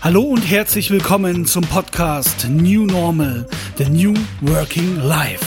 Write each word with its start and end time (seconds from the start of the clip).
Hallo 0.00 0.22
und 0.22 0.42
herzlich 0.42 0.90
willkommen 0.92 1.44
zum 1.44 1.64
Podcast 1.64 2.48
New 2.48 2.86
Normal, 2.86 3.48
The 3.78 3.90
New 3.90 4.14
Working 4.42 4.96
Life. 5.02 5.44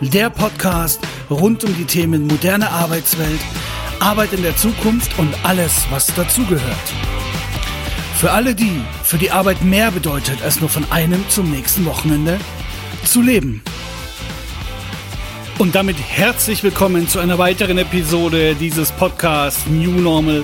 Der 0.00 0.28
Podcast 0.28 0.98
rund 1.30 1.62
um 1.62 1.76
die 1.76 1.84
Themen 1.84 2.26
moderne 2.26 2.68
Arbeitswelt, 2.68 3.38
Arbeit 4.00 4.32
in 4.32 4.42
der 4.42 4.56
Zukunft 4.56 5.16
und 5.20 5.32
alles, 5.44 5.86
was 5.88 6.08
dazugehört. 6.08 6.92
Für 8.16 8.32
alle 8.32 8.56
die, 8.56 8.82
für 9.04 9.18
die 9.18 9.30
Arbeit 9.30 9.62
mehr 9.62 9.92
bedeutet, 9.92 10.42
als 10.42 10.58
nur 10.58 10.68
von 10.68 10.84
einem 10.90 11.24
zum 11.28 11.48
nächsten 11.48 11.86
Wochenende 11.86 12.40
zu 13.04 13.22
leben. 13.22 13.62
Und 15.58 15.76
damit 15.76 15.96
herzlich 15.96 16.64
willkommen 16.64 17.06
zu 17.06 17.20
einer 17.20 17.38
weiteren 17.38 17.78
Episode 17.78 18.56
dieses 18.56 18.90
Podcasts 18.90 19.66
New 19.68 19.92
Normal. 19.92 20.42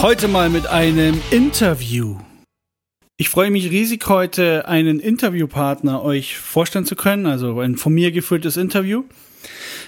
Heute 0.00 0.28
mal 0.28 0.48
mit 0.48 0.66
einem 0.66 1.20
Interview. 1.30 2.16
Ich 3.16 3.28
freue 3.28 3.52
mich 3.52 3.70
riesig, 3.70 4.08
heute 4.08 4.66
einen 4.66 4.98
Interviewpartner 4.98 6.02
euch 6.02 6.36
vorstellen 6.36 6.84
zu 6.84 6.96
können, 6.96 7.26
also 7.26 7.60
ein 7.60 7.76
von 7.76 7.94
mir 7.94 8.10
geführtes 8.10 8.56
Interview. 8.56 9.04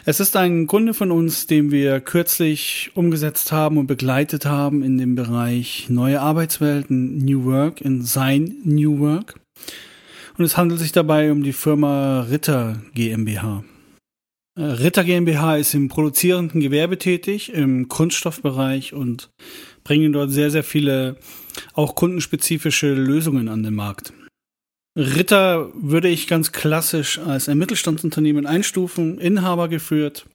Es 0.04 0.20
ist 0.20 0.36
ein 0.36 0.68
Kunde 0.68 0.94
von 0.94 1.10
uns, 1.10 1.48
den 1.48 1.72
wir 1.72 1.98
kürzlich 2.00 2.92
umgesetzt 2.94 3.50
haben 3.50 3.78
und 3.78 3.88
begleitet 3.88 4.46
haben 4.46 4.84
in 4.84 4.96
dem 4.96 5.16
Bereich 5.16 5.86
neue 5.88 6.20
Arbeitswelten, 6.20 7.18
New 7.18 7.44
Work, 7.46 7.80
in 7.80 8.02
sein 8.02 8.58
New 8.62 9.00
Work. 9.00 9.40
Und 10.38 10.44
es 10.44 10.56
handelt 10.56 10.78
sich 10.78 10.92
dabei 10.92 11.32
um 11.32 11.42
die 11.42 11.52
Firma 11.52 12.20
Ritter 12.30 12.80
GmbH. 12.94 13.64
Äh, 14.56 14.62
Ritter 14.62 15.02
GmbH 15.02 15.56
ist 15.56 15.74
im 15.74 15.88
produzierenden 15.88 16.60
Gewerbe 16.60 16.96
tätig, 16.96 17.52
im 17.52 17.88
Kunststoffbereich 17.88 18.92
und 18.92 19.30
bringen 19.86 20.12
dort 20.12 20.32
sehr, 20.32 20.50
sehr 20.50 20.64
viele 20.64 21.14
auch 21.72 21.94
kundenspezifische 21.94 22.92
Lösungen 22.92 23.48
an 23.48 23.62
den 23.62 23.76
Markt. 23.76 24.12
Ritter 24.98 25.70
würde 25.74 26.08
ich 26.08 26.26
ganz 26.26 26.50
klassisch 26.50 27.20
als 27.20 27.48
ein 27.48 27.58
Mittelstandsunternehmen 27.58 28.46
einstufen, 28.46 29.18
Inhaber 29.18 29.68
geführt, 29.68 30.26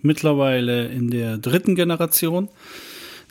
mittlerweile 0.00 0.86
in 0.86 1.10
der 1.10 1.38
dritten 1.38 1.74
Generation. 1.74 2.50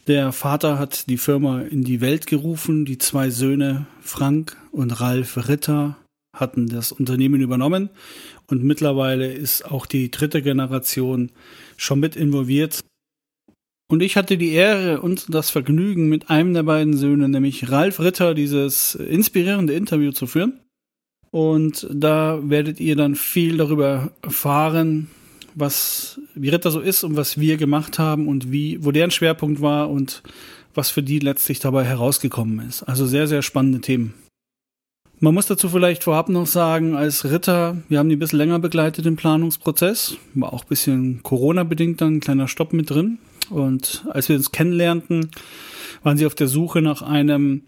Der 0.08 0.34
Vater 0.34 0.78
hat 0.80 1.08
die 1.08 1.18
Firma 1.18 1.62
in 1.62 1.86
die 1.86 2.02
Welt 2.02 2.28
gerufen, 2.28 2.84
die 2.84 2.98
zwei 2.98 3.30
Söhne 3.30 3.86
Frank 4.02 4.58
und 4.74 4.92
Ralf 5.00 5.48
Ritter 5.48 5.96
hatten 6.36 6.68
das 6.68 6.92
Unternehmen 6.92 7.40
übernommen 7.40 7.90
und 8.48 8.64
mittlerweile 8.64 9.32
ist 9.32 9.64
auch 9.64 9.86
die 9.86 10.12
dritte 10.12 10.42
Generation 10.42 11.32
schon 11.78 12.02
mit 12.02 12.18
involviert. 12.18 12.82
Und 13.92 14.04
ich 14.04 14.16
hatte 14.16 14.38
die 14.38 14.52
Ehre 14.52 15.02
und 15.02 15.34
das 15.34 15.50
Vergnügen, 15.50 16.10
mit 16.10 16.30
einem 16.30 16.54
der 16.54 16.62
beiden 16.62 16.96
Söhne, 16.96 17.28
nämlich 17.28 17.72
Ralf 17.72 18.00
Ritter, 18.00 18.36
dieses 18.36 18.94
inspirierende 18.94 19.74
Interview 19.74 20.12
zu 20.12 20.28
führen. 20.28 20.60
Und 21.32 21.88
da 21.92 22.40
werdet 22.44 22.80
ihr 22.80 22.96
dann 22.96 23.16
viel 23.16 23.58
darüber 23.58 24.12
erfahren, 24.22 25.10
was, 25.56 26.22
wie 26.36 26.50
Ritter 26.50 26.70
so 26.70 26.80
ist 26.80 27.04
und 27.04 27.18
was 27.18 27.40
wir 27.40 27.58
gemacht 27.58 27.98
haben 27.98 28.28
und 28.28 28.52
wie, 28.52 28.84
wo 28.84 28.92
deren 28.92 29.12
Schwerpunkt 29.12 29.60
war 29.60 29.90
und 29.90 30.22
was 30.76 30.92
für 30.92 31.02
die 31.02 31.18
letztlich 31.18 31.60
dabei 31.60 31.84
herausgekommen 31.84 32.68
ist. 32.68 32.84
Also 32.84 33.08
sehr, 33.08 33.28
sehr 33.28 33.42
spannende 33.42 33.82
Themen. 33.82 34.14
Man 35.22 35.34
muss 35.34 35.48
dazu 35.48 35.68
vielleicht 35.68 36.06
vorab 36.06 36.30
noch 36.30 36.48
sagen, 36.48 36.96
als 36.96 37.30
Ritter, 37.30 37.76
wir 37.90 38.00
haben 38.00 38.08
die 38.08 38.16
ein 38.16 38.20
bisschen 38.20 38.40
länger 38.40 38.60
begleitet 38.60 39.06
im 39.06 39.18
Planungsprozess, 39.18 40.16
war 40.34 40.54
auch 40.54 40.64
ein 40.64 40.70
bisschen 40.70 41.24
Corona-bedingt 41.24 42.00
dann 42.00 42.16
ein 42.16 42.20
kleiner 42.22 42.48
Stopp 42.48 42.72
mit 42.72 42.90
drin. 42.90 43.18
Und 43.50 44.06
als 44.10 44.30
wir 44.30 44.38
uns 44.38 44.54
kennenlernten, 44.54 45.32
waren 46.04 46.18
sie 46.18 46.26
auf 46.26 46.36
der 46.36 46.48
Suche 46.48 46.82
nach 46.82 47.02
einem 47.02 47.64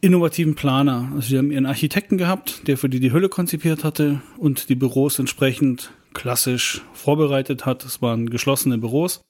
innovativen 0.00 0.54
Planer. 0.54 1.10
Also 1.14 1.28
sie 1.28 1.36
haben 1.36 1.50
ihren 1.50 1.66
Architekten 1.66 2.16
gehabt, 2.16 2.66
der 2.68 2.78
für 2.78 2.88
die 2.88 3.00
die 3.00 3.12
Hülle 3.12 3.28
konzipiert 3.28 3.84
hatte 3.84 4.22
und 4.38 4.70
die 4.70 4.74
Büros 4.74 5.18
entsprechend 5.18 5.90
klassisch 6.14 6.80
vorbereitet 6.94 7.66
hat. 7.66 7.84
Es 7.84 8.00
waren 8.00 8.30
geschlossene 8.30 8.78
Büros 8.78 9.20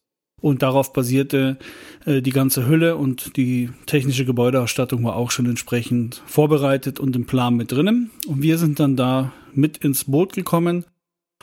und 0.41 0.62
darauf 0.62 0.93
basierte 0.93 1.59
äh, 2.05 2.21
die 2.21 2.31
ganze 2.31 2.67
Hülle 2.67 2.97
und 2.97 3.37
die 3.37 3.71
technische 3.87 4.25
Gebäudeausstattung 4.25 5.05
war 5.05 5.17
auch 5.17 5.31
schon 5.31 5.47
entsprechend 5.47 6.22
vorbereitet 6.27 7.00
und 7.00 7.17
im 7.17 7.27
Plan 7.27 7.56
mit 7.56 7.72
drinnen. 7.72 8.11
Und 8.27 8.43
wir 8.43 8.59
sind 8.59 8.78
dann 8.81 8.97
da 8.97 9.33
mit 9.55 9.78
ins 9.78 10.05
Boot 10.05 10.33
gekommen 10.33 10.84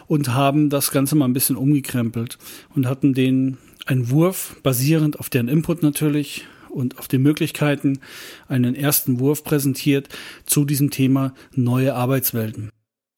und 0.08 0.34
haben 0.34 0.70
das 0.70 0.92
Ganze 0.92 1.16
mal 1.16 1.26
ein 1.26 1.34
bisschen 1.34 1.56
umgekrempelt 1.56 2.38
und 2.76 2.88
hatten 2.88 3.14
den 3.14 3.58
Wurf, 3.90 4.58
basierend 4.64 5.20
auf 5.20 5.30
deren 5.30 5.48
Input 5.48 5.84
natürlich 5.84 6.46
und 6.70 7.00
auf 7.00 7.08
den 7.08 7.22
Möglichkeiten, 7.22 8.00
einen 8.48 8.76
ersten 8.76 9.20
Wurf 9.20 9.44
präsentiert 9.44 10.10
zu 10.46 10.66
diesem 10.66 10.92
Thema 10.92 11.34
neue 11.54 11.96
Arbeitswelten. 11.96 12.70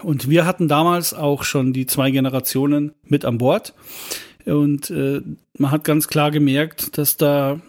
Und 0.02 0.30
wir 0.30 0.46
hatten 0.46 0.68
damals 0.68 1.14
auch 1.14 1.44
schon 1.44 1.74
die 1.74 1.86
zwei 1.86 2.12
Generationen 2.12 2.94
mit 3.04 3.26
an 3.26 3.38
Bord. 3.38 3.74
Und 4.46 4.90
äh, 4.90 5.22
man 5.58 5.72
hat 5.72 5.84
ganz 5.84 6.08
klar 6.08 6.32
gemerkt, 6.32 6.98
dass 6.98 7.18
da 7.18 7.60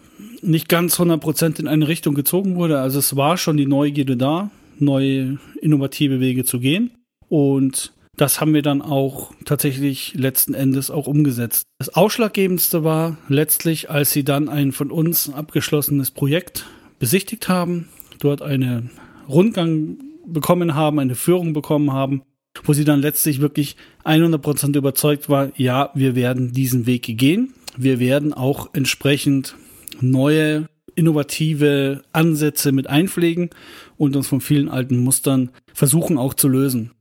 nicht 0.42 0.68
ganz 0.68 0.98
100% 0.98 1.60
in 1.60 1.68
eine 1.68 1.88
Richtung 1.88 2.14
gezogen 2.14 2.56
wurde. 2.56 2.78
Also 2.78 2.98
es 2.98 3.16
war 3.16 3.36
schon 3.36 3.56
die 3.56 3.66
Neugierde 3.66 4.16
da, 4.16 4.50
neue 4.78 5.38
innovative 5.60 6.20
Wege 6.20 6.44
zu 6.44 6.60
gehen. 6.60 6.92
Und 7.28 7.92
das 8.16 8.40
haben 8.40 8.54
wir 8.54 8.62
dann 8.62 8.80
auch 8.80 9.32
tatsächlich 9.44 10.14
letzten 10.14 10.54
Endes 10.54 10.90
auch 10.90 11.06
umgesetzt. 11.06 11.64
Das 11.78 11.88
Ausschlaggebendste 11.94 12.84
war 12.84 13.16
letztlich, 13.28 13.90
als 13.90 14.12
sie 14.12 14.24
dann 14.24 14.48
ein 14.48 14.72
von 14.72 14.90
uns 14.90 15.32
abgeschlossenes 15.32 16.10
Projekt 16.10 16.66
besichtigt 16.98 17.48
haben, 17.48 17.88
dort 18.20 18.40
einen 18.40 18.90
Rundgang 19.28 19.98
bekommen 20.26 20.74
haben, 20.74 21.00
eine 21.00 21.16
Führung 21.16 21.52
bekommen 21.52 21.92
haben, 21.92 22.22
wo 22.62 22.72
sie 22.72 22.84
dann 22.84 23.02
letztlich 23.02 23.40
wirklich 23.40 23.76
100% 24.04 24.76
überzeugt 24.76 25.28
war, 25.28 25.50
ja, 25.56 25.90
wir 25.94 26.14
werden 26.14 26.52
diesen 26.52 26.86
Weg 26.86 27.02
gehen. 27.18 27.52
Wir 27.76 27.98
werden 27.98 28.32
auch 28.32 28.70
entsprechend 28.72 29.56
neue 30.00 30.68
innovative 30.94 32.02
Ansätze 32.12 32.72
mit 32.72 32.88
einpflegen 32.88 33.50
und 33.96 34.16
uns 34.16 34.28
von 34.28 34.40
vielen 34.40 34.68
alten 34.68 34.98
Mustern 34.98 35.50
versuchen 35.72 36.18
auch 36.18 36.34
zu 36.34 36.48
lösen. 36.48 36.92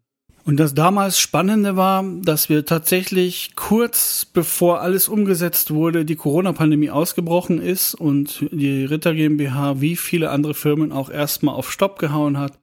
Und 0.46 0.60
das 0.60 0.74
damals 0.74 1.20
Spannende 1.20 1.78
war, 1.78 2.04
dass 2.22 2.50
wir 2.50 2.66
tatsächlich 2.66 3.52
kurz 3.56 4.26
bevor 4.26 4.82
alles 4.82 5.08
umgesetzt 5.08 5.72
wurde, 5.72 6.04
die 6.04 6.18
Corona-Pandemie 6.18 6.90
ausgebrochen 6.90 7.62
ist 7.62 7.96
und 7.96 8.46
die 8.52 8.84
Ritter 8.84 9.14
GmbH 9.14 9.80
wie 9.80 9.96
viele 9.96 10.32
andere 10.32 10.54
Firmen 10.54 10.92
auch 10.92 11.10
erstmal 11.10 11.56
auf 11.56 11.72
Stopp 11.72 11.98
gehauen 11.98 12.38
hat, 12.38 12.60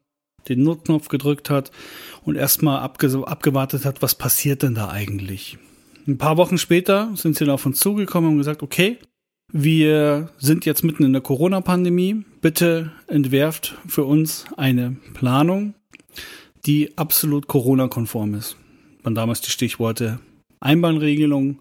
den 0.49 0.63
Notknopf 0.63 1.09
gedrückt 1.09 1.49
hat 1.49 1.71
und 2.23 2.37
erstmal 2.37 2.81
abge 2.81 3.27
abgewartet 3.27 3.87
hat, 3.87 4.03
was 4.03 4.15
passiert 4.15 4.63
denn 4.63 4.75
da 4.75 4.91
eigentlich. 4.91 5.57
Ein 6.07 6.19
paar 6.19 6.37
Wochen 6.37 6.59
später 6.59 7.11
sind 7.15 7.37
sie 7.37 7.45
dann 7.45 7.55
auf 7.55 7.67
uns 7.67 7.79
zugekommen 7.79 8.31
und 8.31 8.39
gesagt, 8.39 8.63
okay, 8.63 8.99
wir 9.53 10.31
sind 10.39 10.65
jetzt 10.65 10.85
mitten 10.85 11.05
in 11.05 11.13
der 11.13 11.23
Corona-Pandemie. 11.23 12.25
Bitte 12.41 12.93
entwerft 13.09 13.77
für 13.87 14.05
uns 14.05 14.45
eine 14.57 14.97
Planung, 15.15 15.75
die 16.67 16.97
absolut 16.97 17.49
Corona-konform 17.49 18.35
ist. 18.35 18.57
Waren 19.03 19.15
damals 19.15 19.41
die 19.41 19.51
Stichworte 19.51 20.21
Einbahnregelung, 20.61 21.59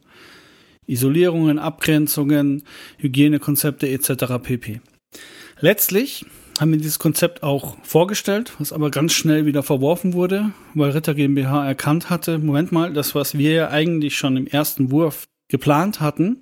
Isolierungen, 0.86 1.58
Abgrenzungen, 1.58 2.64
Hygienekonzepte 2.98 3.90
etc. 3.90 4.42
pp. 4.42 4.82
Letztlich 5.60 6.26
haben 6.60 6.72
wir 6.72 6.78
dieses 6.78 7.00
Konzept 7.00 7.42
auch 7.42 7.78
vorgestellt, 7.84 8.54
was 8.60 8.74
aber 8.74 8.92
ganz 8.92 9.14
schnell 9.14 9.46
wieder 9.46 9.64
verworfen 9.64 10.14
wurde, 10.14 10.52
weil 10.74 10.92
Ritter 10.92 11.14
GmbH 11.14 11.66
erkannt 11.66 12.10
hatte, 12.10 12.38
Moment 12.38 12.72
mal, 12.72 12.94
das, 12.94 13.16
was 13.16 13.38
wir 13.38 13.54
ja 13.54 13.70
eigentlich 13.70 14.18
schon 14.18 14.36
im 14.36 14.48
ersten 14.48 14.92
Wurf 14.92 15.28
geplant 15.48 16.02
hatten, 16.02 16.42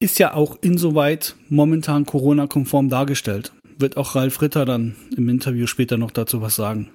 ist 0.00 0.18
ja 0.18 0.34
auch 0.34 0.58
insoweit 0.60 1.36
momentan 1.48 2.06
Corona-konform 2.06 2.88
dargestellt. 2.88 3.52
Wird 3.78 3.96
auch 3.96 4.14
Ralf 4.14 4.40
Ritter 4.40 4.64
dann 4.64 4.96
im 5.16 5.28
Interview 5.28 5.66
später 5.66 5.96
noch 5.96 6.10
dazu 6.10 6.40
was 6.40 6.56
sagen 6.56 6.90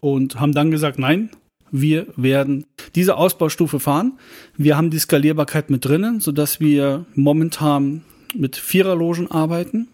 und 0.00 0.40
haben 0.40 0.52
dann 0.52 0.70
gesagt, 0.70 0.98
nein, 0.98 1.30
wir 1.70 2.06
werden 2.16 2.66
diese 2.94 3.16
Ausbaustufe 3.16 3.80
fahren. 3.80 4.18
Wir 4.56 4.76
haben 4.76 4.90
die 4.90 4.98
Skalierbarkeit 4.98 5.70
mit 5.70 5.84
drinnen, 5.84 6.20
sodass 6.20 6.60
wir 6.60 7.06
momentan 7.14 8.02
mit 8.34 8.56
Viererlogen 8.56 9.30
arbeiten, 9.30 9.88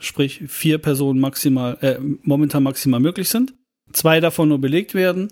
sprich 0.00 0.42
vier 0.48 0.78
Personen 0.78 1.20
maximal, 1.20 1.78
äh, 1.80 1.98
momentan 2.22 2.62
maximal 2.62 3.00
möglich 3.00 3.28
sind. 3.28 3.54
Zwei 3.92 4.20
davon 4.20 4.48
nur 4.48 4.60
belegt 4.60 4.94
werden, 4.94 5.28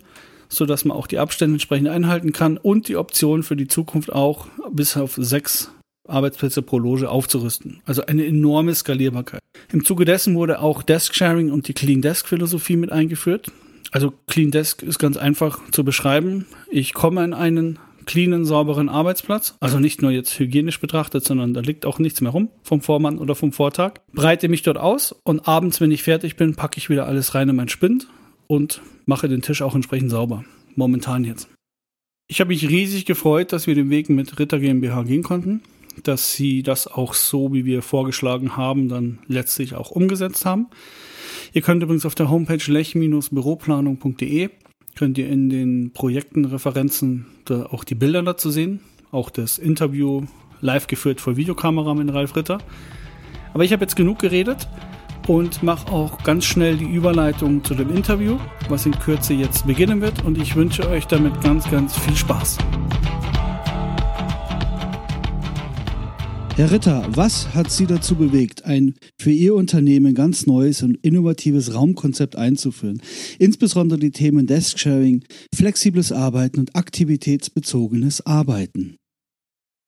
sodass 0.49 0.85
man 0.85 0.97
auch 0.97 1.07
die 1.07 1.19
Abstände 1.19 1.55
entsprechend 1.55 1.89
einhalten 1.89 2.33
kann 2.33 2.57
und 2.57 2.89
die 2.89 2.97
Option 2.97 3.43
für 3.43 3.57
die 3.57 3.69
Zukunft 3.69 4.13
auch 4.13 4.49
bis 4.71 4.97
auf 4.97 5.15
sechs 5.17 5.71
Arbeitsplätze 6.09 6.63
pro 6.63 6.79
Loge 6.79 7.11
aufzurüsten. 7.11 7.83
Also 7.85 8.07
eine 8.07 8.27
enorme 8.27 8.75
Skalierbarkeit. 8.75 9.41
Im 9.71 9.85
Zuge 9.85 10.05
dessen 10.05 10.35
wurde 10.35 10.61
auch 10.61 10.83
Desk 10.83 11.15
Sharing 11.15 11.51
und 11.51 11.69
die 11.69 11.75
Clean 11.75 12.01
Desk 12.01 12.27
Philosophie 12.27 12.77
mit 12.77 12.91
eingeführt. 12.91 13.53
Also 13.91 14.13
Clean 14.27 14.51
Desk 14.51 14.83
ist 14.83 14.99
ganz 14.99 15.17
einfach 15.17 15.61
zu 15.71 15.85
beschreiben. 15.85 16.47
Ich 16.71 16.95
komme 16.95 17.25
in 17.25 17.35
einen 17.35 17.79
cleanen, 18.09 18.45
sauberen 18.45 18.89
Arbeitsplatz. 18.89 19.55
Also 19.61 19.79
nicht 19.79 20.03
nur 20.03 20.11
jetzt 20.11 20.37
hygienisch 20.39 20.81
betrachtet, 20.81 21.25
sondern 21.25 21.55
da 21.55 21.61
liegt 21.61 21.87
auch 21.87 22.01
nichts 22.01 22.21
mehr 22.21 22.33
rum 22.33 22.49
vom 22.63 22.81
Vormann 22.81 23.19
oder 23.19 23.37
vom 23.37 23.53
Vortag. 23.53 24.01
Breite 24.13 24.49
mich 24.49 24.63
dort 24.63 24.79
aus 24.79 25.13
und 25.13 25.47
abends, 25.47 25.81
wenn 25.81 25.93
ich 25.93 26.03
fertig 26.03 26.35
bin, 26.37 26.57
packe 26.57 26.79
ich 26.79 26.91
wieder 26.91 27.07
alles 27.07 27.37
rein 27.37 27.51
in 27.51 27.57
mein 27.57 27.69
Spind 27.69 28.09
und 28.49 28.81
mache 29.05 29.29
den 29.29 29.43
Tisch 29.43 29.63
auch 29.63 29.77
entsprechend 29.77 30.11
sauber. 30.11 30.45
Momentan 30.75 31.23
jetzt. 31.23 31.49
Ich 32.29 32.41
habe 32.41 32.49
mich 32.49 32.69
riesig 32.69 33.05
gefreut, 33.05 33.53
dass 33.53 33.67
wir 33.67 33.75
den 33.75 33.91
Weg 33.91 34.09
mit 34.09 34.39
Ritter 34.39 34.59
GmbH 34.59 35.03
gehen 35.03 35.23
konnten, 35.23 35.63
dass 36.03 36.33
sie 36.33 36.63
das 36.63 36.87
auch 36.87 37.15
so, 37.15 37.53
wie 37.53 37.67
wir 37.67 37.83
vorgeschlagen 37.83 38.57
haben, 38.57 38.89
dann 38.89 39.19
letztlich 39.29 39.75
auch 39.75 39.91
umgesetzt 39.91 40.47
haben. 40.47 40.69
Ihr 41.53 41.63
könnt 41.63 41.83
übrigens 41.83 42.07
auf 42.07 42.15
der 42.15 42.31
Homepage 42.31 42.73
lech-büroplanung.de 42.73 44.49
könnt 44.99 45.17
ihr 45.17 45.29
in 45.29 45.49
den 45.49 45.93
Projektenreferenzen 45.93 47.27
auch 47.71 47.85
die 47.85 47.95
Bilder 47.95 48.25
dazu 48.25 48.51
sehen, 48.51 48.81
auch 49.13 49.31
das 49.31 49.57
Interview 49.57 50.25
live 50.61 50.89
geführt 50.89 51.21
vor 51.21 51.37
Videokamera 51.37 51.95
mit 51.95 52.13
Ralf 52.13 52.35
Ritter. 52.35 52.59
Aber 53.55 53.63
ich 53.63 53.73
habe 53.73 53.85
jetzt 53.85 53.95
genug 53.95 54.19
geredet 54.19 54.69
und 55.29 55.63
mache 55.63 55.93
auch 55.93 56.25
ganz 56.25 56.47
schnell 56.47 56.77
die 56.77 56.93
Überleitung 56.93 57.63
zu 57.63 57.77
dem 57.77 57.95
Interview, 57.95 58.39
was 58.69 58.87
in 58.87 58.99
Kürze 58.99 59.35
jetzt 59.35 59.69
beginnen 59.69 60.01
wird. 60.01 60.25
Und 60.25 60.37
ich 60.37 60.57
wünsche 60.57 60.89
euch 60.89 61.07
damit 61.07 61.41
ganz, 61.43 61.71
ganz 61.71 61.97
viel 61.97 62.17
Spaß. 62.17 62.59
Herr 66.59 66.73
Ritter, 66.73 67.07
was 67.15 67.55
hat 67.55 67.71
Sie 67.71 67.87
dazu 67.87 68.17
bewegt, 68.17 68.65
ein 68.65 68.97
für 69.17 69.31
Ihr 69.31 69.55
Unternehmen 69.55 70.13
ganz 70.17 70.45
neues 70.49 70.83
und 70.83 70.97
innovatives 71.03 71.73
Raumkonzept 71.73 72.35
einzuführen? 72.35 73.01
Insbesondere 73.39 74.01
die 74.01 74.11
Themen 74.11 74.49
Desk-Sharing, 74.49 75.23
flexibles 75.55 76.11
Arbeiten 76.11 76.59
und 76.59 76.75
aktivitätsbezogenes 76.75 78.27
Arbeiten. 78.27 78.97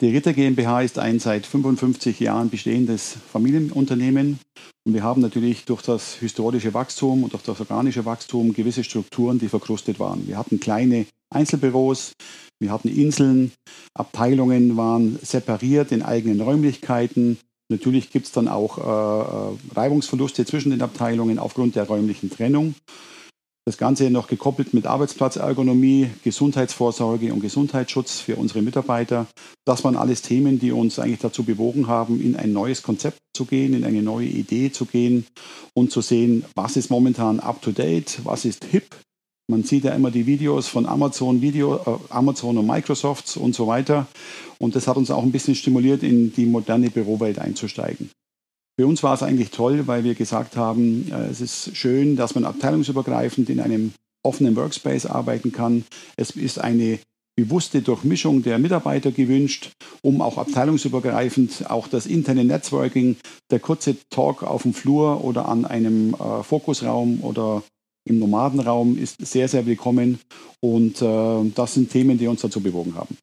Die 0.01 0.11
Ritter 0.11 0.33
GmbH 0.33 0.83
ist 0.83 1.01
ein 1.01 1.19
seit 1.19 1.45
55 1.45 2.21
Jahren 2.21 2.51
bestehendes 2.51 3.17
Familienunternehmen 3.33 4.39
und 4.87 4.95
wir 4.95 5.03
haben 5.03 5.23
natürlich 5.23 5.65
durch 5.65 5.83
das 5.83 6.15
historische 6.21 6.73
Wachstum 6.73 7.25
und 7.25 7.33
durch 7.33 7.43
das 7.43 7.59
organische 7.59 8.05
Wachstum 8.05 8.55
gewisse 8.55 8.85
Strukturen, 8.85 9.41
die 9.41 9.49
verkrustet 9.49 9.99
waren. 9.99 10.29
Wir 10.29 10.39
hatten 10.39 10.61
kleine 10.61 11.07
Einzelbüros, 11.31 12.13
wir 12.61 12.73
hatten 12.73 12.89
Inseln, 12.89 13.53
Abteilungen 13.95 14.77
waren 14.77 15.19
separiert 15.23 15.93
in 15.93 16.03
eigenen 16.03 16.41
Räumlichkeiten. 16.41 17.39
Natürlich 17.71 18.11
gibt 18.11 18.27
es 18.27 18.33
dann 18.33 18.49
auch 18.49 18.79
äh, 18.79 18.83
äh, 18.83 19.77
Reibungsverluste 19.77 20.45
zwischen 20.45 20.71
den 20.71 20.83
Abteilungen 20.83 21.39
aufgrund 21.39 21.77
der 21.77 21.87
räumlichen 21.87 22.31
Trennung. 22.31 22.75
Das 23.67 23.79
Ganze 23.79 24.11
noch 24.11 24.27
gekoppelt 24.27 24.75
mit 24.75 24.87
Arbeitsplatzergonomie, 24.87 26.11
Gesundheitsvorsorge 26.25 27.33
und 27.33 27.41
Gesundheitsschutz 27.41 28.19
für 28.19 28.37
unsere 28.37 28.63
Mitarbeiter. 28.63 29.27
Das 29.65 29.85
waren 29.85 29.97
alles 29.97 30.23
Themen, 30.23 30.59
die 30.59 30.73
uns 30.73 30.99
eigentlich 30.99 31.21
dazu 31.21 31.45
bewogen 31.45 31.87
haben, 31.87 32.21
in 32.21 32.37
ein 32.37 32.53
neues 32.53 32.83
Konzept 32.83 33.19
zu 33.37 33.45
gehen, 33.45 33.75
in 33.75 33.85
eine 33.85 34.03
neue 34.03 34.27
Idee 34.27 34.73
zu 34.73 34.87
gehen 34.87 35.27
und 35.75 35.93
zu 35.93 36.01
sehen, 36.01 36.45
was 36.55 36.77
ist 36.77 36.91
momentan 36.91 37.39
up-to-date, 37.39 38.21
was 38.25 38.45
ist 38.45 38.65
hip. 38.65 38.97
Man 39.51 39.65
sieht 39.65 39.83
ja 39.83 39.93
immer 39.95 40.13
die 40.13 40.27
Videos 40.27 40.69
von 40.69 40.87
Amazon, 40.87 41.43
Video, 41.43 41.75
äh, 41.79 42.13
Amazon 42.15 42.57
und 42.57 42.69
Microsoft 42.69 43.37
und 43.37 43.53
so 43.53 43.67
weiter. 43.67 44.07
Und 44.59 44.77
das 44.77 44.87
hat 44.87 44.97
uns 44.97 45.11
auch 45.11 45.25
ein 45.25 45.33
bisschen 45.33 45.57
stimuliert, 45.57 46.05
in 46.05 46.33
die 46.33 46.47
moderne 46.47 46.89
Bürowelt 46.89 47.41
einzusteigen. 47.41 48.11
Für 48.79 48.87
uns 48.87 49.03
war 49.03 49.13
es 49.13 49.25
eigentlich 49.25 49.51
toll, 49.51 49.89
weil 49.89 50.05
wir 50.05 50.15
gesagt 50.15 50.57
haben, 50.57 51.11
äh, 51.11 51.27
es 51.27 51.41
ist 51.41 51.77
schön, 51.77 52.15
dass 52.15 52.37
man 52.37 52.45
abteilungsübergreifend 52.45 53.51
in 53.51 53.59
einem 53.59 53.93
offenen 54.23 54.55
Workspace 54.55 55.07
arbeiten 55.07 55.51
kann. 55.51 55.85
Es 56.17 56.31
ist 56.31 56.61
eine 56.61 57.01
bewusste 57.37 57.83
Durchmischung 57.83 58.45
der 58.45 58.61
Mitarbeiter 58.61 59.11
gewünscht, 59.11 59.73
um 60.01 60.23
auch 60.23 60.39
abteilungsübergreifend 60.39 61.69
auch 61.69 61.89
das 61.89 62.07
interne 62.07 62.45
Networking, 62.45 63.17
der 63.51 63.59
kurze 63.59 63.97
Talk 64.11 64.45
auf 64.45 64.63
dem 64.63 64.75
Flur 64.75 65.25
oder 65.25 65.49
an 65.49 65.65
einem 65.65 66.15
äh, 66.15 66.45
Fokusraum 66.45 67.25
oder 67.25 67.65
im 68.05 68.19
Nomadenraum 68.19 68.99
ist 68.99 69.25
sehr, 69.25 69.49
sehr 69.49 69.67
willkommen. 69.67 70.19
Und 70.61 71.01
äh, 71.03 71.51
das 71.55 71.75
sind 71.75 71.91
Themen, 71.91 72.19
die 72.19 72.27
uns 72.27 72.41
dazu 72.41 72.61
bewogen 72.61 72.95
haben. 72.95 73.17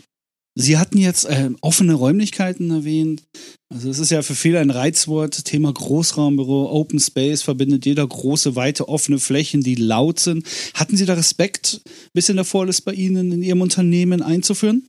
Sie 0.60 0.80
hatten 0.80 0.98
jetzt 0.98 1.26
äh, 1.26 1.52
offene 1.62 1.94
Räumlichkeiten 1.94 2.72
erwähnt. 2.72 3.22
Also 3.70 3.92
es 3.92 4.00
ist 4.00 4.10
ja 4.10 4.24
für 4.24 4.34
viele 4.34 4.60
ein 4.60 4.72
Reizwort. 4.72 5.46
Thema 5.46 5.72
Großraumbüro, 5.72 6.72
Open 6.72 7.00
Space 7.00 7.44
verbindet 7.44 7.86
jeder 7.86 8.08
große, 8.08 8.56
weite, 8.56 8.90
offene 8.90 9.20
Flächen, 9.20 9.62
die 9.62 9.76
laut 9.76 10.20
sind. 10.20 10.48
Hatten 10.74 10.98
Sie 10.98 11.06
da 11.06 11.14
Respekt, 11.14 11.82
bis 12.14 12.30
in 12.30 12.38
der 12.38 12.46
Vorlist 12.46 12.86
bei 12.86 12.94
Ihnen 12.94 13.32
in 13.32 13.44
Ihrem 13.44 13.62
Unternehmen 13.62 14.24
einzuführen? 14.24 14.88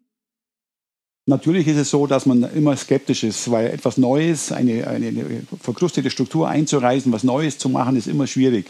Natürlich 1.28 1.68
ist 1.68 1.76
es 1.76 1.90
so, 1.90 2.06
dass 2.06 2.24
man 2.24 2.42
immer 2.54 2.74
skeptisch 2.74 3.22
ist, 3.22 3.50
weil 3.50 3.66
etwas 3.66 3.98
Neues, 3.98 4.50
eine, 4.50 4.86
eine 4.86 5.12
verkrustete 5.60 6.08
Struktur 6.08 6.48
einzureißen, 6.48 7.12
was 7.12 7.22
Neues 7.22 7.58
zu 7.58 7.68
machen, 7.68 7.96
ist 7.96 8.06
immer 8.06 8.26
schwierig. 8.26 8.64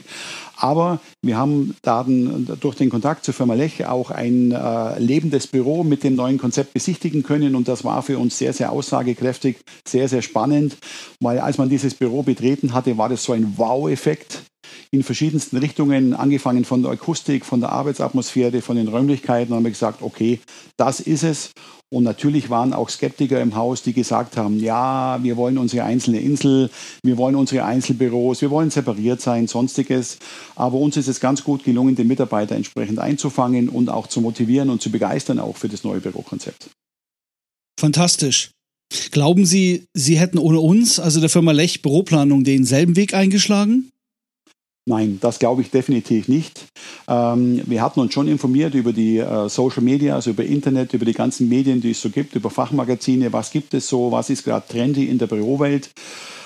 Aber 0.56 0.98
wir 1.22 1.36
haben 1.36 1.76
dann 1.82 2.48
durch 2.58 2.74
den 2.74 2.90
Kontakt 2.90 3.24
zur 3.24 3.32
Firma 3.32 3.54
Lech 3.54 3.86
auch 3.86 4.10
ein 4.10 4.50
äh, 4.50 4.98
lebendes 4.98 5.46
Büro 5.46 5.84
mit 5.84 6.02
dem 6.02 6.16
neuen 6.16 6.38
Konzept 6.38 6.74
besichtigen 6.74 7.22
können. 7.22 7.54
Und 7.54 7.68
das 7.68 7.84
war 7.84 8.02
für 8.02 8.18
uns 8.18 8.36
sehr, 8.36 8.52
sehr 8.52 8.72
aussagekräftig, 8.72 9.58
sehr, 9.86 10.08
sehr 10.08 10.22
spannend, 10.22 10.78
weil 11.20 11.38
als 11.38 11.58
man 11.58 11.68
dieses 11.68 11.94
Büro 11.94 12.24
betreten 12.24 12.74
hatte, 12.74 12.98
war 12.98 13.08
das 13.08 13.22
so 13.22 13.34
ein 13.34 13.54
Wow-Effekt 13.56 14.42
in 14.90 15.04
verschiedensten 15.04 15.58
Richtungen, 15.58 16.14
angefangen 16.14 16.64
von 16.64 16.82
der 16.82 16.90
Akustik, 16.92 17.44
von 17.44 17.60
der 17.60 17.70
Arbeitsatmosphäre, 17.70 18.62
von 18.62 18.76
den 18.76 18.88
Räumlichkeiten, 18.88 19.54
haben 19.54 19.64
wir 19.64 19.70
gesagt, 19.70 20.02
okay, 20.02 20.40
das 20.76 21.00
ist 21.00 21.22
es. 21.22 21.50
Und 21.90 22.04
natürlich 22.04 22.50
waren 22.50 22.74
auch 22.74 22.90
Skeptiker 22.90 23.40
im 23.40 23.56
Haus, 23.56 23.82
die 23.82 23.94
gesagt 23.94 24.36
haben, 24.36 24.60
ja, 24.60 25.18
wir 25.22 25.38
wollen 25.38 25.56
unsere 25.56 25.84
einzelne 25.84 26.20
Insel, 26.20 26.68
wir 27.02 27.16
wollen 27.16 27.34
unsere 27.34 27.64
Einzelbüros, 27.64 28.42
wir 28.42 28.50
wollen 28.50 28.70
separiert 28.70 29.22
sein, 29.22 29.46
sonstiges. 29.46 30.18
Aber 30.54 30.76
uns 30.76 30.98
ist 30.98 31.08
es 31.08 31.18
ganz 31.18 31.44
gut 31.44 31.64
gelungen, 31.64 31.96
den 31.96 32.06
Mitarbeiter 32.06 32.56
entsprechend 32.56 32.98
einzufangen 32.98 33.70
und 33.70 33.88
auch 33.88 34.06
zu 34.06 34.20
motivieren 34.20 34.68
und 34.68 34.82
zu 34.82 34.90
begeistern 34.90 35.38
auch 35.38 35.56
für 35.56 35.68
das 35.68 35.82
neue 35.82 36.00
Bürokonzept. 36.00 36.68
Fantastisch. 37.80 38.50
Glauben 39.10 39.46
Sie, 39.46 39.86
Sie 39.94 40.18
hätten 40.18 40.38
ohne 40.38 40.60
uns, 40.60 41.00
also 41.00 41.20
der 41.20 41.30
Firma 41.30 41.52
Lech 41.52 41.80
Büroplanung, 41.80 42.44
denselben 42.44 42.96
Weg 42.96 43.14
eingeschlagen? 43.14 43.90
Nein, 44.88 45.18
das 45.20 45.38
glaube 45.38 45.60
ich 45.60 45.70
definitiv 45.70 46.28
nicht. 46.28 46.64
Ähm, 47.08 47.60
wir 47.66 47.82
hatten 47.82 48.00
uns 48.00 48.14
schon 48.14 48.26
informiert 48.26 48.72
über 48.72 48.94
die 48.94 49.18
äh, 49.18 49.46
Social 49.50 49.82
Media, 49.82 50.14
also 50.14 50.30
über 50.30 50.44
Internet, 50.44 50.94
über 50.94 51.04
die 51.04 51.12
ganzen 51.12 51.46
Medien, 51.46 51.82
die 51.82 51.90
es 51.90 52.00
so 52.00 52.08
gibt, 52.08 52.34
über 52.34 52.48
Fachmagazine, 52.48 53.30
was 53.30 53.50
gibt 53.50 53.74
es 53.74 53.86
so, 53.86 54.10
was 54.10 54.30
ist 54.30 54.44
gerade 54.44 54.66
trendy 54.66 55.04
in 55.04 55.18
der 55.18 55.26
Bürowelt. 55.26 55.90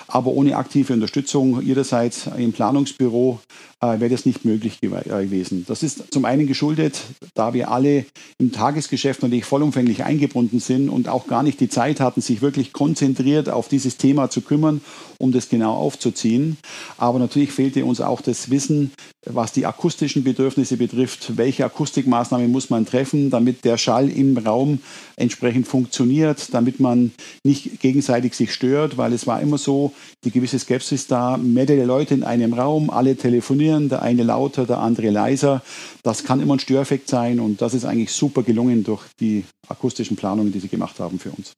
Aber 0.09 0.33
ohne 0.33 0.57
aktive 0.57 0.93
Unterstützung 0.93 1.63
ihrerseits 1.63 2.29
im 2.37 2.53
Planungsbüro 2.53 3.39
äh, 3.83 3.99
wäre 3.99 4.11
das 4.11 4.25
nicht 4.25 4.45
möglich 4.45 4.79
äh, 4.83 4.89
gewesen. 4.89 5.65
Das 5.67 5.83
ist 5.83 6.13
zum 6.13 6.25
einen 6.25 6.47
geschuldet, 6.47 7.03
da 7.35 7.53
wir 7.53 7.71
alle 7.71 8.07
im 8.39 8.53
Tagesgeschäft 8.53 9.23
natürlich 9.23 9.45
vollumfänglich 9.45 10.05
eingebunden 10.05 10.61
sind 10.61 10.89
und 10.89 11.09
auch 11.09 11.27
gar 11.27 11.43
nicht 11.43 11.61
die 11.61 11.69
Zeit 11.69 12.01
hatten, 12.01 12.21
sich 12.21 12.41
wirklich 12.43 12.73
konzentriert 12.73 13.49
auf 13.49 13.69
dieses 13.69 13.97
Thema 13.97 14.31
zu 14.31 14.41
kümmern, 14.41 14.81
um 15.19 15.33
das 15.33 15.49
genau 15.49 15.75
aufzuziehen. 15.75 16.57
Aber 16.97 17.19
natürlich 17.19 17.53
fehlte 17.53 17.85
uns 17.85 18.01
auch 18.01 18.21
das 18.21 18.51
Wissen, 18.51 18.93
was 19.25 19.53
die 19.53 19.67
akustischen 19.67 20.25
Bedürfnisse 20.25 20.77
betrifft. 20.77 21.37
Welche 21.37 21.65
Akustikmaßnahmen 21.65 22.51
muss 22.51 22.71
man 22.71 22.87
treffen, 22.87 23.31
damit 23.31 23.65
der 23.65 23.79
Schall 23.79 24.09
im 24.09 24.37
Raum 24.37 24.81
entsprechend 25.17 25.69
funktioniert, 25.69 26.53
damit 26.53 26.81
man 26.81 27.13
nicht 27.45 27.81
gegenseitig 27.81 28.35
sich 28.35 28.53
stört, 28.53 28.97
weil 28.97 29.13
es 29.13 29.27
war 29.27 29.41
immer 29.41 29.59
so, 29.59 29.93
die 30.25 30.31
gewisse 30.31 30.59
Skepsis 30.59 31.07
da, 31.07 31.37
mehrere 31.37 31.85
Leute 31.85 32.15
in 32.15 32.25
einem 32.25 32.53
Raum, 32.53 32.91
alle 32.91 33.17
telefonieren, 33.17 33.72
der 33.81 34.03
eine 34.03 34.23
lauter, 34.23 34.67
der 34.67 34.79
andere 34.79 35.11
leiser. 35.11 35.63
Das 36.03 36.25
kann 36.25 36.41
immer 36.41 36.57
ein 36.57 36.61
Störeffekt 36.61 37.09
sein 37.09 37.41
und 37.41 37.63
das 37.63 37.75
ist 37.75 37.85
eigentlich 37.85 38.13
super 38.13 38.43
gelungen 38.43 38.85
durch 38.85 39.03
die 39.21 39.45
akustischen 39.69 40.17
Planungen, 40.17 40.53
die 40.53 40.61
sie 40.61 40.69
gemacht 40.69 41.01
haben 41.01 41.19
für 41.19 41.31
uns. 41.31 41.53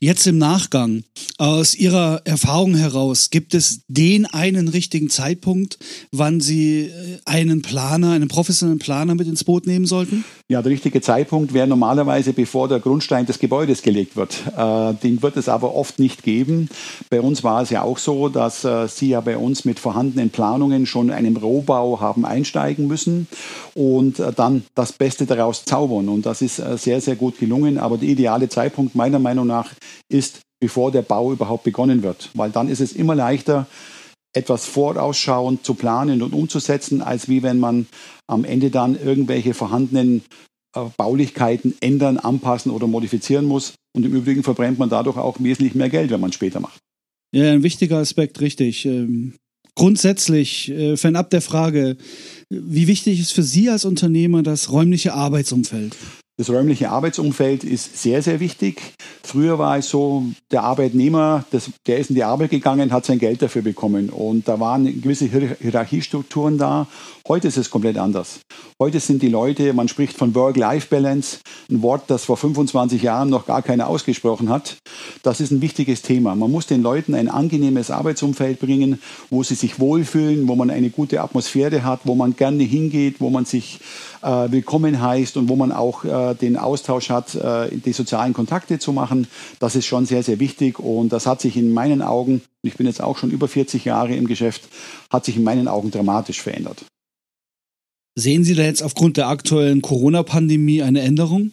Jetzt 0.00 0.26
im 0.26 0.38
Nachgang, 0.38 1.04
aus 1.38 1.74
Ihrer 1.74 2.22
Erfahrung 2.24 2.74
heraus, 2.74 3.30
gibt 3.30 3.54
es 3.54 3.82
den 3.88 4.26
einen 4.26 4.68
richtigen 4.68 5.10
Zeitpunkt, 5.10 5.78
wann 6.10 6.40
Sie 6.40 6.82
äh, 6.82 6.90
einen 7.24 7.62
Planer, 7.62 8.12
einen 8.12 8.28
professionellen 8.28 8.78
Planer 8.78 9.14
mit 9.14 9.26
ins 9.26 9.44
Boot 9.44 9.66
nehmen 9.66 9.86
sollten? 9.86 10.24
Ja, 10.48 10.62
der 10.62 10.72
richtige 10.72 11.00
Zeitpunkt 11.00 11.54
wäre 11.54 11.66
normalerweise, 11.66 12.32
bevor 12.32 12.68
der 12.68 12.80
Grundstein 12.80 13.26
des 13.26 13.38
Gebäudes 13.38 13.82
gelegt 13.82 14.16
wird. 14.16 14.42
Äh, 14.56 14.94
den 15.02 15.22
wird 15.22 15.36
es 15.36 15.48
aber 15.48 15.74
oft 15.74 15.98
nicht 15.98 16.22
geben. 16.22 16.68
Bei 17.10 17.20
uns 17.20 17.42
war 17.42 17.62
es 17.62 17.70
ja 17.70 17.82
auch 17.82 17.98
so, 17.98 18.28
dass 18.28 18.64
äh, 18.64 18.88
Sie 18.88 19.10
ja 19.10 19.20
bei 19.20 19.36
uns 19.36 19.64
mit 19.64 19.78
vorhandenen 19.78 20.30
Planungen 20.30 20.86
schon 20.86 21.08
in 21.08 21.14
einem 21.14 21.36
Rohbau 21.36 22.00
haben 22.00 22.24
einsteigen 22.24 22.86
müssen 22.86 23.28
und 23.74 24.18
äh, 24.18 24.32
dann 24.32 24.64
das 24.74 24.92
Beste 24.92 25.26
daraus 25.26 25.64
zaubern. 25.64 26.08
Und 26.08 26.26
das 26.26 26.42
ist 26.42 26.58
äh, 26.58 26.76
sehr, 26.76 27.00
sehr 27.00 27.16
gut 27.16 27.38
gelungen. 27.38 27.78
Aber 27.78 27.98
der 27.98 28.08
ideale 28.08 28.48
Zeitpunkt 28.48 28.94
meiner 28.94 29.18
Meinung 29.18 29.46
nach 29.46 29.61
ist, 30.08 30.40
bevor 30.60 30.92
der 30.92 31.02
Bau 31.02 31.32
überhaupt 31.32 31.64
begonnen 31.64 32.02
wird. 32.02 32.30
Weil 32.34 32.50
dann 32.50 32.68
ist 32.68 32.80
es 32.80 32.92
immer 32.92 33.14
leichter, 33.14 33.66
etwas 34.34 34.64
vorausschauend 34.64 35.64
zu 35.64 35.74
planen 35.74 36.22
und 36.22 36.32
umzusetzen, 36.32 37.02
als 37.02 37.28
wie 37.28 37.42
wenn 37.42 37.58
man 37.58 37.86
am 38.26 38.44
Ende 38.44 38.70
dann 38.70 38.98
irgendwelche 38.98 39.54
vorhandenen 39.54 40.22
Baulichkeiten 40.96 41.74
ändern, 41.80 42.16
anpassen 42.16 42.72
oder 42.72 42.86
modifizieren 42.86 43.44
muss. 43.44 43.74
Und 43.94 44.06
im 44.06 44.14
Übrigen 44.14 44.42
verbrennt 44.42 44.78
man 44.78 44.88
dadurch 44.88 45.18
auch 45.18 45.36
wesentlich 45.38 45.74
mehr 45.74 45.90
Geld, 45.90 46.10
wenn 46.10 46.20
man 46.20 46.32
später 46.32 46.60
macht. 46.60 46.78
Ja, 47.34 47.52
ein 47.52 47.62
wichtiger 47.62 47.98
Aspekt, 47.98 48.40
richtig. 48.40 48.86
Ähm, 48.86 49.34
grundsätzlich, 49.74 50.70
äh, 50.70 50.96
fernab 50.96 51.30
der 51.30 51.42
Frage, 51.42 51.96
wie 52.48 52.86
wichtig 52.86 53.20
ist 53.20 53.32
für 53.32 53.42
Sie 53.42 53.68
als 53.68 53.84
Unternehmer 53.84 54.42
das 54.42 54.70
räumliche 54.70 55.12
Arbeitsumfeld? 55.14 55.96
Das 56.38 56.48
räumliche 56.48 56.88
Arbeitsumfeld 56.88 57.62
ist 57.62 57.98
sehr, 57.98 58.22
sehr 58.22 58.40
wichtig. 58.40 58.94
Früher 59.22 59.58
war 59.58 59.76
es 59.76 59.90
so, 59.90 60.24
der 60.50 60.62
Arbeitnehmer, 60.62 61.44
das, 61.50 61.70
der 61.86 61.98
ist 61.98 62.08
in 62.08 62.16
die 62.16 62.24
Arbeit 62.24 62.50
gegangen, 62.50 62.90
hat 62.90 63.04
sein 63.04 63.18
Geld 63.18 63.42
dafür 63.42 63.60
bekommen. 63.60 64.08
Und 64.08 64.48
da 64.48 64.58
waren 64.58 64.84
gewisse 65.02 65.26
Hierarchiestrukturen 65.26 66.56
da. 66.56 66.86
Heute 67.28 67.48
ist 67.48 67.58
es 67.58 67.68
komplett 67.68 67.98
anders. 67.98 68.40
Heute 68.80 68.98
sind 68.98 69.22
die 69.22 69.28
Leute, 69.28 69.74
man 69.74 69.88
spricht 69.88 70.16
von 70.16 70.34
Work-Life-Balance, 70.34 71.38
ein 71.70 71.82
Wort, 71.82 72.04
das 72.08 72.24
vor 72.24 72.36
25 72.36 73.02
Jahren 73.02 73.28
noch 73.28 73.46
gar 73.46 73.62
keiner 73.62 73.86
ausgesprochen 73.88 74.48
hat. 74.48 74.78
Das 75.22 75.38
ist 75.40 75.50
ein 75.50 75.60
wichtiges 75.60 76.00
Thema. 76.00 76.34
Man 76.34 76.50
muss 76.50 76.66
den 76.66 76.82
Leuten 76.82 77.14
ein 77.14 77.28
angenehmes 77.28 77.90
Arbeitsumfeld 77.90 78.58
bringen, 78.58 79.00
wo 79.30 79.42
sie 79.42 79.54
sich 79.54 79.78
wohlfühlen, 79.78 80.48
wo 80.48 80.56
man 80.56 80.70
eine 80.70 80.90
gute 80.90 81.20
Atmosphäre 81.20 81.84
hat, 81.84 82.00
wo 82.04 82.14
man 82.14 82.34
gerne 82.36 82.64
hingeht, 82.64 83.20
wo 83.20 83.30
man 83.30 83.44
sich 83.44 83.78
äh, 84.22 84.50
willkommen 84.50 85.00
heißt 85.00 85.36
und 85.36 85.48
wo 85.48 85.56
man 85.56 85.72
auch 85.72 86.04
äh, 86.30 86.34
den 86.34 86.56
Austausch 86.56 87.10
hat, 87.10 87.34
äh, 87.34 87.68
die 87.76 87.92
sozialen 87.92 88.32
Kontakte 88.32 88.78
zu 88.78 88.92
machen. 88.92 89.26
Das 89.58 89.76
ist 89.76 89.86
schon 89.86 90.06
sehr, 90.06 90.22
sehr 90.22 90.38
wichtig 90.40 90.78
und 90.78 91.12
das 91.12 91.26
hat 91.26 91.40
sich 91.40 91.56
in 91.56 91.72
meinen 91.72 92.02
Augen, 92.02 92.42
ich 92.62 92.76
bin 92.76 92.86
jetzt 92.86 93.02
auch 93.02 93.18
schon 93.18 93.30
über 93.30 93.48
40 93.48 93.84
Jahre 93.84 94.14
im 94.14 94.26
Geschäft, 94.26 94.62
hat 95.10 95.24
sich 95.24 95.36
in 95.36 95.44
meinen 95.44 95.68
Augen 95.68 95.90
dramatisch 95.90 96.40
verändert. 96.40 96.84
Sehen 98.14 98.44
Sie 98.44 98.54
da 98.54 98.62
jetzt 98.62 98.82
aufgrund 98.82 99.16
der 99.16 99.28
aktuellen 99.28 99.80
Corona-Pandemie 99.80 100.82
eine 100.82 101.00
Änderung? 101.00 101.52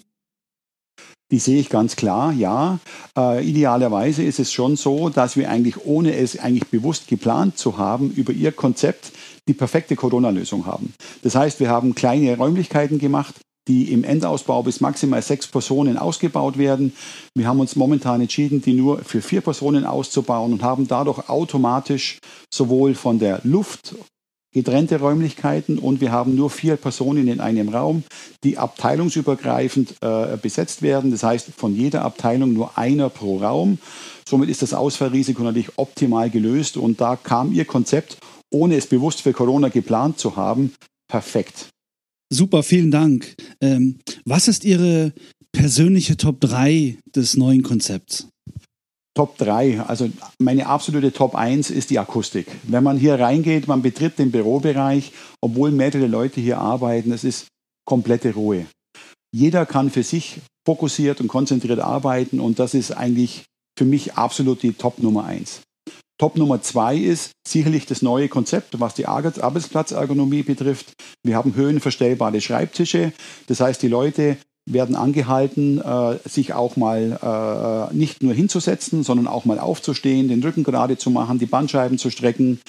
Die 1.32 1.40
sehe 1.40 1.60
ich 1.60 1.70
ganz 1.70 1.96
klar, 1.96 2.34
ja. 2.34 2.80
Äh, 3.16 3.48
idealerweise 3.48 4.24
ist 4.24 4.40
es 4.40 4.52
schon 4.52 4.76
so, 4.76 5.10
dass 5.10 5.38
wir 5.38 5.50
eigentlich, 5.50 5.86
ohne 5.86 6.16
es 6.16 6.40
eigentlich 6.40 6.68
bewusst 6.70 7.08
geplant 7.08 7.58
zu 7.58 7.78
haben, 7.78 8.12
über 8.12 8.34
Ihr 8.34 8.52
Konzept 8.52 9.12
die 9.48 9.54
perfekte 9.54 9.96
Corona-Lösung 9.96 10.66
haben. 10.66 10.94
Das 11.22 11.36
heißt, 11.36 11.60
wir 11.60 11.70
haben 11.70 11.94
kleine 11.94 12.36
Räumlichkeiten 12.36 12.98
gemacht, 12.98 13.36
die 13.70 13.94
im 13.94 14.04
Endausbau 14.04 14.64
bis 14.64 14.82
maximal 14.82 15.22
sechs 15.22 15.48
Personen 15.48 15.98
ausgebaut 15.98 16.58
werden. 16.58 16.94
Wir 17.34 17.48
haben 17.48 17.62
uns 17.62 17.78
momentan 17.78 18.20
entschieden, 18.20 18.62
die 18.62 18.74
nur 18.74 19.00
für 19.00 19.22
vier 19.22 19.40
Personen 19.40 19.86
auszubauen 19.86 20.52
und 20.52 20.64
haben 20.64 20.88
dadurch 20.90 21.30
automatisch 21.30 22.20
sowohl 22.54 22.96
von 22.96 23.20
der 23.20 23.40
Luft 23.44 23.96
getrennte 24.52 25.00
Räumlichkeiten 25.00 25.78
und 25.78 26.02
wir 26.02 26.12
haben 26.12 26.36
nur 26.36 26.50
vier 26.50 26.76
Personen 26.76 27.28
in 27.28 27.40
einem 27.40 27.70
Raum, 27.70 28.04
die 28.44 28.58
abteilungsübergreifend 28.58 29.94
äh, 30.02 30.38
besetzt 30.42 30.82
werden. 30.82 31.12
Das 31.12 31.22
heißt, 31.22 31.52
von 31.56 31.76
jeder 31.76 32.02
Abteilung 32.02 32.54
nur 32.54 32.76
einer 32.76 33.10
pro 33.10 33.38
Raum. 33.38 33.78
Somit 34.28 34.50
ist 34.50 34.64
das 34.64 34.74
Ausfallrisiko 34.74 35.44
natürlich 35.44 35.78
optimal 35.78 36.32
gelöst 36.32 36.78
und 36.78 37.00
da 37.00 37.16
kam 37.16 37.54
Ihr 37.54 37.66
Konzept 37.66 38.18
ohne 38.52 38.76
es 38.76 38.88
bewusst 38.88 39.22
für 39.22 39.34
Corona 39.34 39.70
geplant 39.70 40.20
zu 40.20 40.36
haben, 40.36 40.74
perfekt. 41.08 41.70
Super, 42.32 42.64
vielen 42.64 42.92
Dank. 42.92 43.36
Ähm, 43.62 44.00
was 44.26 44.48
ist 44.48 44.64
Ihre 44.64 45.14
persönliche 45.52 46.18
Top 46.18 46.40
3 46.40 46.98
des 47.16 47.36
neuen 47.36 47.64
Konzepts? 47.64 48.28
Top 49.16 49.38
3, 49.38 49.82
also 49.82 50.10
meine 50.40 50.68
absolute 50.68 51.12
Top 51.12 51.36
1 51.36 51.72
ist 51.72 51.90
die 51.90 52.00
Akustik. 52.00 52.48
Wenn 52.64 52.84
man 52.84 52.98
hier 52.98 53.20
reingeht, 53.20 53.68
man 53.68 53.82
betritt 53.82 54.18
den 54.18 54.32
Bürobereich, 54.32 55.12
obwohl 55.42 55.72
mehrere 55.72 56.08
Leute 56.08 56.40
hier 56.40 56.60
arbeiten, 56.60 57.12
es 57.12 57.24
ist 57.24 57.48
komplette 57.86 58.34
Ruhe. 58.34 58.66
Jeder 59.36 59.66
kann 59.66 59.90
für 59.90 60.04
sich 60.04 60.40
fokussiert 60.66 61.20
und 61.20 61.28
konzentriert 61.28 61.80
arbeiten 61.80 62.40
und 62.40 62.60
das 62.60 62.74
ist 62.74 62.92
eigentlich 62.92 63.46
für 63.78 63.86
mich 63.86 64.14
absolut 64.14 64.64
die 64.64 64.74
Top 64.74 65.00
Nummer 65.00 65.26
1. 65.26 65.62
Top 66.20 66.36
Nummer 66.36 66.62
zwei 66.62 66.98
ist 66.98 67.32
sicherlich 67.48 67.86
das 67.86 68.02
neue 68.02 68.28
Konzept, 68.28 68.78
was 68.82 68.94
die 68.94 69.08
Arbeitsplatzergonomie 69.08 70.44
betrifft. 70.44 70.92
Wir 71.24 71.38
haben 71.38 71.56
höhenverstellbare 71.56 72.42
Schreibtische. 72.42 73.14
Das 73.48 73.62
heißt, 73.62 73.82
die 73.82 73.88
Leute 73.88 74.36
werden 74.66 74.98
angehalten, 74.98 75.80
äh, 75.80 76.18
sich 76.28 76.54
auch 76.54 76.76
mal 76.76 77.90
äh, 77.92 77.96
nicht 77.96 78.22
nur 78.22 78.34
hinzusetzen, 78.34 79.04
sondern 79.04 79.28
auch 79.28 79.46
mal 79.46 79.60
aufzustehen, 79.60 80.28
den 80.28 80.44
Rücken 80.44 80.66
gerade 80.66 80.98
zu 80.98 81.10
machen, 81.10 81.40
die 81.40 81.46
Bandscheiben 81.46 81.98
zu 81.98 82.10
strecken. 82.10 82.60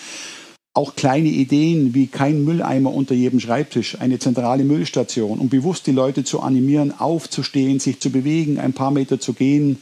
Auch 0.72 0.94
kleine 0.94 1.28
Ideen 1.28 1.94
wie 1.94 2.06
kein 2.06 2.44
Mülleimer 2.44 2.94
unter 2.94 3.14
jedem 3.14 3.40
Schreibtisch, 3.40 4.00
eine 4.00 4.18
zentrale 4.18 4.64
Müllstation, 4.64 5.40
um 5.40 5.48
bewusst 5.48 5.86
die 5.86 5.92
Leute 5.92 6.22
zu 6.22 6.40
animieren, 6.40 6.98
aufzustehen, 6.98 7.80
sich 7.80 8.00
zu 8.00 8.10
bewegen, 8.10 8.58
ein 8.58 8.72
paar 8.72 8.92
Meter 8.92 9.18
zu 9.18 9.32
gehen 9.32 9.78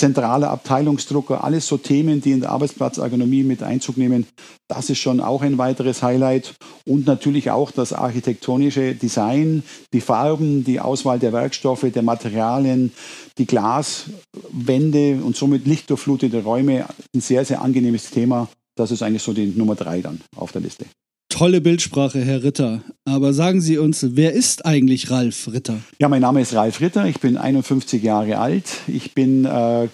zentrale 0.00 0.48
Abteilungsdrucker, 0.48 1.44
alles 1.44 1.66
so 1.66 1.76
Themen, 1.76 2.22
die 2.22 2.32
in 2.32 2.40
der 2.40 2.50
Arbeitsplatzergonomie 2.50 3.42
mit 3.42 3.62
Einzug 3.62 3.98
nehmen. 3.98 4.26
Das 4.66 4.88
ist 4.88 4.98
schon 4.98 5.20
auch 5.20 5.42
ein 5.42 5.58
weiteres 5.58 6.02
Highlight. 6.02 6.54
Und 6.86 7.06
natürlich 7.06 7.50
auch 7.50 7.70
das 7.70 7.92
architektonische 7.92 8.94
Design, 8.94 9.62
die 9.92 10.00
Farben, 10.00 10.64
die 10.64 10.80
Auswahl 10.80 11.18
der 11.18 11.34
Werkstoffe, 11.34 11.86
der 11.92 12.02
Materialien, 12.02 12.92
die 13.36 13.46
Glaswände 13.46 15.20
und 15.22 15.36
somit 15.36 15.66
lichtdurchflutete 15.66 16.42
Räume. 16.42 16.86
Ein 17.14 17.20
sehr, 17.20 17.44
sehr 17.44 17.60
angenehmes 17.60 18.10
Thema. 18.10 18.48
Das 18.80 18.90
ist 18.90 19.02
eigentlich 19.02 19.22
so 19.22 19.34
die 19.34 19.44
Nummer 19.44 19.74
drei 19.74 20.00
dann 20.00 20.22
auf 20.34 20.52
der 20.52 20.62
Liste. 20.62 20.86
Tolle 21.28 21.60
Bildsprache, 21.60 22.24
Herr 22.24 22.42
Ritter. 22.42 22.82
Aber 23.04 23.34
sagen 23.34 23.60
Sie 23.60 23.76
uns, 23.76 24.04
wer 24.16 24.32
ist 24.32 24.64
eigentlich 24.64 25.10
Ralf 25.10 25.52
Ritter? 25.52 25.80
Ja, 26.00 26.08
mein 26.08 26.22
Name 26.22 26.40
ist 26.40 26.54
Ralf 26.54 26.80
Ritter. 26.80 27.04
Ich 27.04 27.20
bin 27.20 27.36
51 27.36 28.02
Jahre 28.02 28.38
alt. 28.38 28.64
Ich 28.88 29.12
bin 29.12 29.44
äh, 29.44 29.88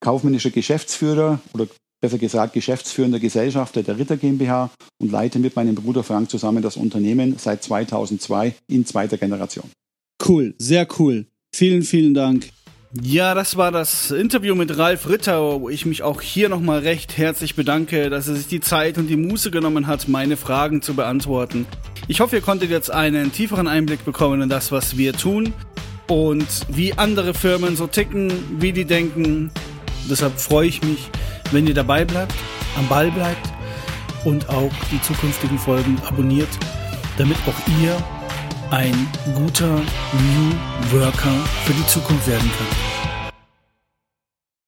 kaufmännischer 0.00 0.50
Geschäftsführer 0.50 1.38
oder 1.52 1.68
besser 2.00 2.18
gesagt 2.18 2.54
Geschäftsführender 2.54 3.20
Gesellschafter 3.20 3.84
der 3.84 3.98
Ritter 3.98 4.16
GmbH 4.16 4.70
und 5.00 5.12
leite 5.12 5.38
mit 5.38 5.54
meinem 5.54 5.76
Bruder 5.76 6.02
Frank 6.02 6.28
zusammen 6.28 6.60
das 6.60 6.76
Unternehmen 6.76 7.36
seit 7.38 7.62
2002 7.62 8.56
in 8.66 8.84
zweiter 8.84 9.16
Generation. 9.16 9.70
Cool, 10.26 10.54
sehr 10.58 10.88
cool. 10.98 11.26
Vielen, 11.54 11.82
vielen 11.82 12.14
Dank. 12.14 12.48
Ja, 13.02 13.34
das 13.34 13.56
war 13.56 13.72
das 13.72 14.12
Interview 14.12 14.54
mit 14.54 14.78
Ralf 14.78 15.08
Ritter, 15.08 15.60
wo 15.60 15.68
ich 15.68 15.84
mich 15.84 16.04
auch 16.04 16.20
hier 16.20 16.48
nochmal 16.48 16.78
recht 16.78 17.18
herzlich 17.18 17.56
bedanke, 17.56 18.08
dass 18.08 18.28
er 18.28 18.36
sich 18.36 18.46
die 18.46 18.60
Zeit 18.60 18.98
und 18.98 19.08
die 19.08 19.16
Muße 19.16 19.50
genommen 19.50 19.88
hat, 19.88 20.06
meine 20.06 20.36
Fragen 20.36 20.80
zu 20.80 20.94
beantworten. 20.94 21.66
Ich 22.06 22.20
hoffe, 22.20 22.36
ihr 22.36 22.42
konntet 22.42 22.70
jetzt 22.70 22.92
einen 22.92 23.32
tieferen 23.32 23.66
Einblick 23.66 24.04
bekommen 24.04 24.42
in 24.42 24.48
das, 24.48 24.70
was 24.70 24.96
wir 24.96 25.12
tun 25.12 25.52
und 26.06 26.46
wie 26.68 26.92
andere 26.92 27.34
Firmen 27.34 27.74
so 27.74 27.88
ticken, 27.88 28.32
wie 28.60 28.70
die 28.70 28.84
denken. 28.84 29.50
Deshalb 30.08 30.38
freue 30.38 30.68
ich 30.68 30.80
mich, 30.84 31.10
wenn 31.50 31.66
ihr 31.66 31.74
dabei 31.74 32.04
bleibt, 32.04 32.34
am 32.78 32.86
Ball 32.86 33.10
bleibt 33.10 33.52
und 34.24 34.48
auch 34.50 34.72
die 34.92 35.02
zukünftigen 35.02 35.58
Folgen 35.58 35.98
abonniert, 36.06 36.50
damit 37.18 37.38
auch 37.48 37.82
ihr 37.82 37.96
ein 38.74 39.08
guter 39.34 39.68
New 39.68 40.98
Worker 40.98 41.30
für 41.64 41.72
die 41.74 41.86
Zukunft 41.86 42.26
werden 42.26 42.50
kann. 42.58 42.93